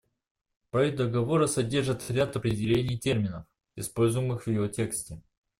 [0.71, 5.21] Проект договора содержит ряд определений терминов, используемых в его тексте.